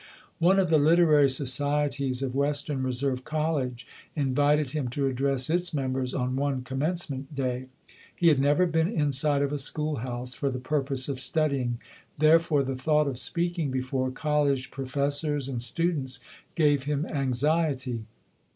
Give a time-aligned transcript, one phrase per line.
[0.39, 3.85] One of the literary societies of Western Re serve College
[4.15, 7.67] invited him to address its members on one Commencement Day.
[8.15, 11.79] He had never been inside of a schoolhouse for the purpose of study ing,
[12.17, 16.19] therefore the thought of speaking before col lege professors and students
[16.55, 18.05] gave him anxiety.